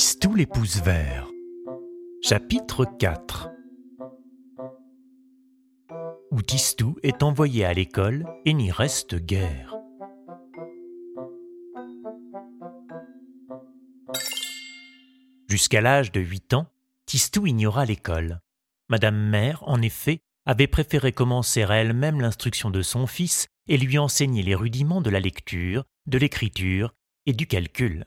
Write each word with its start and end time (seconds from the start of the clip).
Tistou 0.00 0.34
les 0.34 0.46
pouces 0.46 0.80
verts. 0.80 1.28
Chapitre 2.22 2.86
4 2.86 3.50
Où 6.30 6.40
Tistou 6.40 6.96
est 7.02 7.22
envoyé 7.22 7.66
à 7.66 7.74
l'école 7.74 8.24
et 8.46 8.54
n'y 8.54 8.70
reste 8.70 9.16
guère. 9.16 9.76
Jusqu'à 15.50 15.82
l'âge 15.82 16.12
de 16.12 16.20
8 16.20 16.54
ans, 16.54 16.66
Tistou 17.04 17.46
ignora 17.46 17.84
l'école. 17.84 18.40
Madame 18.88 19.28
Mère, 19.28 19.62
en 19.66 19.82
effet, 19.82 20.22
avait 20.46 20.66
préféré 20.66 21.12
commencer 21.12 21.62
à 21.62 21.74
elle-même 21.74 22.22
l'instruction 22.22 22.70
de 22.70 22.80
son 22.80 23.06
fils 23.06 23.48
et 23.68 23.76
lui 23.76 23.98
enseigner 23.98 24.42
les 24.42 24.54
rudiments 24.54 25.02
de 25.02 25.10
la 25.10 25.20
lecture, 25.20 25.84
de 26.06 26.16
l'écriture 26.16 26.94
et 27.26 27.34
du 27.34 27.46
calcul. 27.46 28.06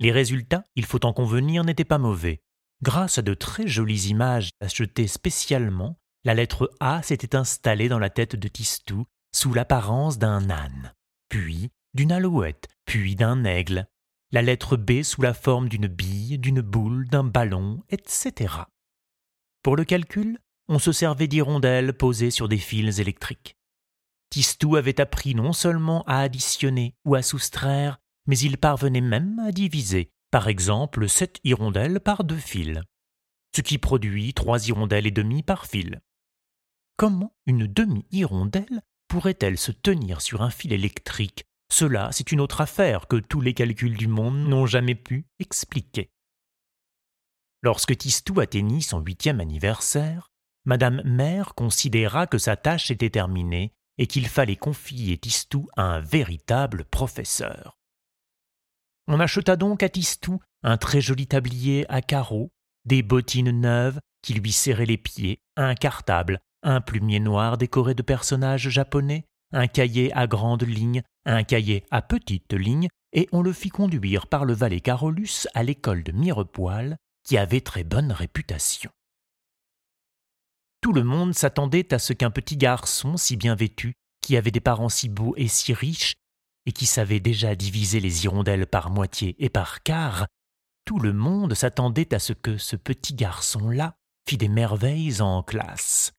Les 0.00 0.12
résultats, 0.12 0.64
il 0.74 0.84
faut 0.84 1.04
en 1.06 1.12
convenir, 1.12 1.64
n'étaient 1.64 1.84
pas 1.84 1.98
mauvais. 1.98 2.40
Grâce 2.82 3.18
à 3.18 3.22
de 3.22 3.34
très 3.34 3.66
jolies 3.66 4.08
images 4.08 4.50
achetées 4.60 5.06
spécialement, 5.06 5.98
la 6.24 6.34
lettre 6.34 6.70
A 6.80 7.02
s'était 7.02 7.36
installée 7.36 7.88
dans 7.88 7.98
la 7.98 8.10
tête 8.10 8.36
de 8.36 8.48
Tistou 8.48 9.04
sous 9.34 9.52
l'apparence 9.52 10.18
d'un 10.18 10.50
âne, 10.50 10.92
puis 11.28 11.70
d'une 11.94 12.12
alouette, 12.12 12.68
puis 12.86 13.14
d'un 13.14 13.44
aigle, 13.44 13.86
la 14.32 14.42
lettre 14.42 14.76
B 14.76 15.02
sous 15.02 15.22
la 15.22 15.32
forme 15.32 15.68
d'une 15.68 15.86
bille, 15.86 16.38
d'une 16.38 16.60
boule, 16.60 17.08
d'un 17.08 17.24
ballon, 17.24 17.82
etc. 17.88 18.54
Pour 19.62 19.76
le 19.76 19.84
calcul, 19.84 20.38
on 20.68 20.78
se 20.78 20.92
servait 20.92 21.28
d'hirondelles 21.28 21.92
posées 21.92 22.30
sur 22.30 22.48
des 22.48 22.58
fils 22.58 22.98
électriques. 22.98 23.56
Tistou 24.30 24.76
avait 24.76 25.00
appris 25.00 25.34
non 25.34 25.52
seulement 25.52 26.02
à 26.06 26.18
additionner 26.18 26.96
ou 27.04 27.14
à 27.14 27.22
soustraire, 27.22 27.98
mais 28.26 28.38
il 28.38 28.58
parvenait 28.58 29.00
même 29.00 29.38
à 29.38 29.52
diviser, 29.52 30.10
par 30.30 30.48
exemple 30.48 31.08
sept 31.08 31.40
hirondelles 31.44 32.00
par 32.00 32.24
deux 32.24 32.38
fils, 32.38 32.80
ce 33.54 33.60
qui 33.60 33.78
produit 33.78 34.34
trois 34.34 34.66
hirondelles 34.66 35.06
et 35.06 35.12
demie 35.12 35.42
par 35.42 35.66
fil. 35.66 36.00
Comment 36.96 37.34
une 37.46 37.66
demi-hirondelle 37.66 38.82
pourrait-elle 39.08 39.58
se 39.58 39.72
tenir 39.72 40.20
sur 40.20 40.42
un 40.42 40.50
fil 40.50 40.72
électrique? 40.72 41.44
Cela, 41.70 42.10
c'est 42.12 42.30
une 42.30 42.40
autre 42.40 42.60
affaire 42.60 43.08
que 43.08 43.16
tous 43.16 43.40
les 43.40 43.54
calculs 43.54 43.96
du 43.96 44.06
monde 44.06 44.48
n'ont 44.48 44.66
jamais 44.66 44.94
pu 44.94 45.26
expliquer. 45.38 46.10
Lorsque 47.62 47.96
Tistou 47.96 48.40
atteignit 48.40 48.82
son 48.82 49.00
huitième 49.00 49.40
anniversaire, 49.40 50.30
Madame 50.66 51.02
Mère 51.04 51.54
considéra 51.54 52.26
que 52.26 52.38
sa 52.38 52.56
tâche 52.56 52.90
était 52.90 53.10
terminée 53.10 53.72
et 53.98 54.06
qu'il 54.06 54.28
fallait 54.28 54.56
confier 54.56 55.18
Tistou 55.18 55.68
à 55.76 55.82
un 55.82 56.00
véritable 56.00 56.84
professeur. 56.84 57.78
On 59.06 59.20
acheta 59.20 59.56
donc 59.56 59.82
à 59.82 59.88
Tistou 59.88 60.40
un 60.62 60.76
très 60.76 61.00
joli 61.00 61.26
tablier 61.26 61.84
à 61.90 62.00
carreaux, 62.00 62.50
des 62.84 63.02
bottines 63.02 63.50
neuves 63.50 64.00
qui 64.22 64.34
lui 64.34 64.52
serraient 64.52 64.86
les 64.86 64.96
pieds, 64.96 65.40
un 65.56 65.74
cartable, 65.74 66.40
un 66.62 66.80
plumier 66.80 67.20
noir 67.20 67.58
décoré 67.58 67.94
de 67.94 68.02
personnages 68.02 68.70
japonais, 68.70 69.26
un 69.52 69.66
cahier 69.66 70.12
à 70.14 70.26
grandes 70.26 70.66
lignes, 70.66 71.02
un 71.26 71.44
cahier 71.44 71.84
à 71.90 72.00
petites 72.00 72.54
lignes, 72.54 72.88
et 73.12 73.28
on 73.32 73.42
le 73.42 73.52
fit 73.52 73.68
conduire 73.68 74.26
par 74.26 74.44
le 74.44 74.54
valet 74.54 74.80
Carolus 74.80 75.46
à 75.54 75.62
l'école 75.62 76.02
de 76.02 76.12
Mirepoil, 76.12 76.96
qui 77.24 77.36
avait 77.36 77.60
très 77.60 77.84
bonne 77.84 78.10
réputation. 78.10 78.90
Tout 80.80 80.92
le 80.92 81.04
monde 81.04 81.34
s'attendait 81.34 81.92
à 81.94 81.98
ce 81.98 82.12
qu'un 82.12 82.30
petit 82.30 82.56
garçon 82.56 83.16
si 83.16 83.36
bien 83.36 83.54
vêtu, 83.54 83.94
qui 84.20 84.36
avait 84.36 84.50
des 84.50 84.60
parents 84.60 84.88
si 84.88 85.08
beaux 85.08 85.34
et 85.36 85.48
si 85.48 85.72
riches, 85.72 86.14
et 86.66 86.72
qui 86.72 86.86
savait 86.86 87.20
déjà 87.20 87.54
diviser 87.54 88.00
les 88.00 88.24
hirondelles 88.24 88.66
par 88.66 88.90
moitié 88.90 89.36
et 89.38 89.48
par 89.48 89.82
quart, 89.82 90.26
tout 90.84 90.98
le 90.98 91.12
monde 91.12 91.54
s'attendait 91.54 92.12
à 92.14 92.18
ce 92.18 92.32
que 92.32 92.58
ce 92.58 92.76
petit 92.76 93.14
garçon-là 93.14 93.96
fît 94.28 94.36
des 94.36 94.48
merveilles 94.48 95.20
en 95.20 95.42
classe. 95.42 96.12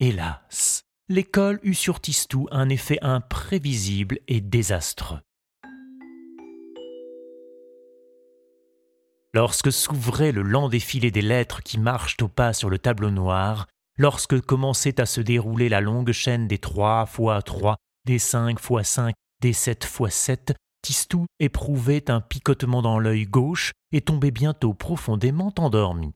Hélas, 0.00 0.84
l'école 1.08 1.58
eut 1.62 1.74
sur 1.74 2.00
Tistou 2.00 2.48
un 2.50 2.68
effet 2.68 2.98
imprévisible 3.02 4.18
et 4.28 4.40
désastreux. 4.40 5.20
Lorsque 9.34 9.70
s'ouvrait 9.70 10.32
le 10.32 10.42
lent 10.42 10.68
défilé 10.68 11.10
des 11.10 11.22
lettres 11.22 11.62
qui 11.62 11.78
marchent 11.78 12.16
au 12.22 12.28
pas 12.28 12.52
sur 12.52 12.70
le 12.70 12.78
tableau 12.78 13.10
noir, 13.10 13.66
lorsque 13.98 14.40
commençait 14.40 15.00
à 15.00 15.06
se 15.06 15.20
dérouler 15.20 15.68
la 15.68 15.80
longue 15.80 16.12
chaîne 16.12 16.48
des 16.48 16.58
trois 16.58 17.04
fois 17.04 17.42
trois, 17.42 17.76
des 18.06 18.18
cinq 18.18 18.58
fois 18.58 18.84
cinq 18.84 19.14
des 19.40 19.52
sept 19.52 19.84
fois 19.84 20.10
sept, 20.10 20.54
Tistou 20.82 21.26
éprouvait 21.38 22.10
un 22.10 22.20
picotement 22.20 22.82
dans 22.82 22.98
l'œil 22.98 23.26
gauche 23.26 23.72
et 23.92 24.00
tombait 24.00 24.30
bientôt 24.30 24.74
profondément 24.74 25.52
endormi. 25.58 26.14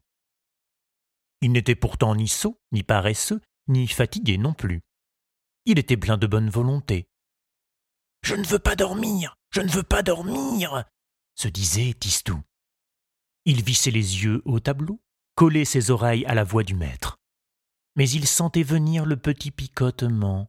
Il 1.41 1.53
n'était 1.53 1.75
pourtant 1.75 2.15
ni 2.15 2.29
sot, 2.29 2.57
ni 2.71 2.83
paresseux, 2.83 3.41
ni 3.69 3.89
fatigué 3.89 4.39
non 4.39 4.55
plus. 4.55 4.81
Il 5.67 5.79
était 5.79 5.97
plein 5.97 6.17
de 6.17 6.27
bonne 6.27 6.51
volonté. 6.51 7.07
Je 8.23 8.37
ne 8.37 8.45
veux 8.45 8.61
pas 8.61 8.77
dormir, 8.77 9.35
je 9.51 9.61
ne 9.61 9.69
veux 9.69 9.83
pas 9.83 10.03
dormir, 10.03 10.85
se 11.35 11.49
disait 11.49 11.95
Tistou. 11.95 12.41
Il 13.45 13.65
vissait 13.65 13.91
les 13.91 14.25
yeux 14.25 14.43
au 14.45 14.61
tableau, 14.61 15.01
collait 15.35 15.65
ses 15.65 15.91
oreilles 15.91 16.25
à 16.27 16.35
la 16.35 16.45
voix 16.45 16.63
du 16.63 16.75
maître. 16.75 17.19
Mais 17.97 18.09
il 18.09 18.27
sentait 18.27 18.63
venir 18.63 19.05
le 19.05 19.17
petit 19.17 19.51
picotement, 19.51 20.49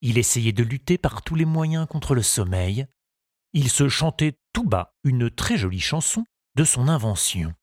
il 0.00 0.18
essayait 0.18 0.52
de 0.52 0.62
lutter 0.62 0.98
par 0.98 1.22
tous 1.22 1.34
les 1.34 1.44
moyens 1.44 1.86
contre 1.86 2.14
le 2.14 2.22
sommeil. 2.22 2.86
Il 3.52 3.70
se 3.70 3.88
chantait 3.88 4.38
tout 4.52 4.64
bas 4.64 4.94
une 5.04 5.30
très 5.30 5.56
jolie 5.56 5.80
chanson 5.80 6.24
de 6.54 6.64
son 6.64 6.88
invention. 6.88 7.54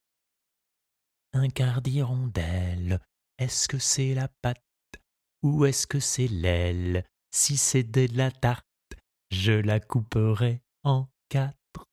Un 1.34 1.50
quart 1.50 1.82
d'hirondelle, 1.82 3.00
est-ce 3.38 3.68
que 3.68 3.78
c'est 3.78 4.14
la 4.14 4.28
patte 4.42 4.62
ou 5.44 5.66
est-ce 5.66 5.86
que 5.86 6.00
c'est 6.00 6.28
l'aile? 6.28 7.06
Si 7.32 7.58
c'est 7.58 7.84
de 7.84 8.08
la 8.16 8.32
tarte, 8.32 8.66
je 9.30 9.52
la 9.52 9.80
couperai 9.80 10.62
en 10.84 11.10
quatre. 11.30 11.90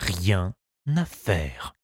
Rien 0.00 0.54
à 0.96 1.04
faire. 1.04 1.74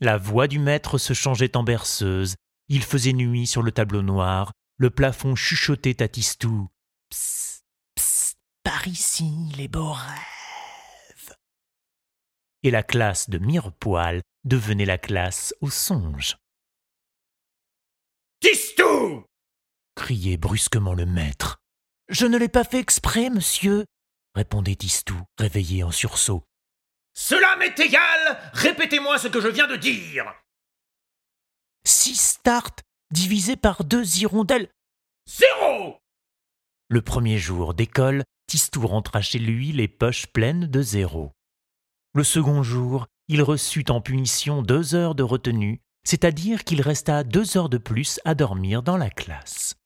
La 0.00 0.16
voix 0.16 0.46
du 0.46 0.58
maître 0.58 0.98
se 0.98 1.12
changeait 1.12 1.56
en 1.56 1.64
berceuse, 1.64 2.36
il 2.68 2.82
faisait 2.82 3.12
nuit 3.12 3.46
sur 3.46 3.62
le 3.62 3.72
tableau 3.72 4.02
noir, 4.02 4.52
le 4.76 4.90
plafond 4.90 5.34
chuchotait 5.34 6.02
à 6.02 6.08
Tistou. 6.08 6.68
Psst, 7.10 7.64
psst, 7.94 8.38
par 8.62 8.86
ici 8.88 9.30
les 9.56 9.68
beaux 9.68 9.92
rêves. 9.92 11.36
Et 12.62 12.70
la 12.70 12.82
classe 12.82 13.30
de 13.30 13.38
Mirepoil 13.38 14.22
devenait 14.44 14.86
la 14.86 14.98
classe 14.98 15.54
au 15.60 15.70
songe. 15.70 16.36
Tistou 18.40 19.24
criait 19.94 20.36
brusquement 20.36 20.94
le 20.94 21.06
maître. 21.06 21.58
Je 22.08 22.26
ne 22.26 22.36
l'ai 22.36 22.48
pas 22.48 22.64
fait 22.64 22.80
exprès, 22.80 23.30
monsieur, 23.30 23.86
répondait 24.34 24.74
Tistou, 24.74 25.18
réveillé 25.38 25.84
en 25.84 25.90
sursaut. 25.90 26.44
Cela 27.14 27.56
m'est 27.56 27.78
égal 27.78 28.50
Répétez-moi 28.52 29.18
ce 29.18 29.28
que 29.28 29.40
je 29.40 29.48
viens 29.48 29.68
de 29.68 29.76
dire 29.76 30.34
Six 31.86 32.40
tartes 32.42 32.82
divisé 33.14 33.54
par 33.54 33.84
deux 33.84 34.18
hirondelles. 34.18 34.68
Zéro 35.26 36.00
Le 36.88 37.00
premier 37.00 37.38
jour 37.38 37.72
d'école, 37.72 38.24
Tistou 38.48 38.86
rentra 38.86 39.22
chez 39.22 39.38
lui 39.38 39.70
les 39.70 39.86
poches 39.86 40.26
pleines 40.26 40.66
de 40.66 40.82
zéro. 40.82 41.30
Le 42.12 42.24
second 42.24 42.64
jour, 42.64 43.06
il 43.28 43.40
reçut 43.40 43.84
en 43.88 44.00
punition 44.00 44.62
deux 44.62 44.96
heures 44.96 45.14
de 45.14 45.22
retenue, 45.22 45.80
c'est-à-dire 46.04 46.64
qu'il 46.64 46.82
resta 46.82 47.22
deux 47.22 47.56
heures 47.56 47.68
de 47.68 47.78
plus 47.78 48.20
à 48.24 48.34
dormir 48.34 48.82
dans 48.82 48.96
la 48.96 49.10
classe. 49.10 49.76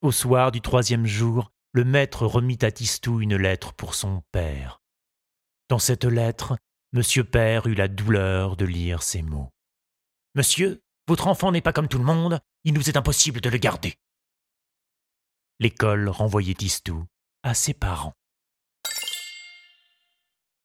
Au 0.00 0.10
soir 0.10 0.50
du 0.50 0.62
troisième 0.62 1.06
jour, 1.06 1.52
le 1.72 1.84
maître 1.84 2.26
remit 2.26 2.58
à 2.62 2.72
Tistou 2.72 3.20
une 3.20 3.36
lettre 3.36 3.74
pour 3.74 3.94
son 3.94 4.22
père. 4.32 4.80
Dans 5.68 5.78
cette 5.78 6.04
lettre, 6.04 6.56
Monsieur 6.94 7.24
Père 7.24 7.66
eut 7.66 7.74
la 7.74 7.88
douleur 7.88 8.56
de 8.56 8.64
lire 8.64 9.02
ces 9.02 9.20
mots. 9.20 9.50
Monsieur, 10.34 10.80
votre 11.08 11.26
enfant 11.26 11.52
n'est 11.52 11.60
pas 11.60 11.72
comme 11.72 11.88
tout 11.88 11.98
le 11.98 12.04
monde, 12.04 12.40
il 12.64 12.74
nous 12.74 12.88
est 12.88 12.96
impossible 12.96 13.40
de 13.40 13.50
le 13.50 13.58
garder. 13.58 13.94
L'école 15.60 16.08
renvoyait 16.08 16.54
Tistou 16.54 17.06
à 17.42 17.54
ses 17.54 17.74
parents. 17.74 18.14